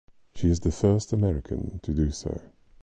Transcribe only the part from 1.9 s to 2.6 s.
do so.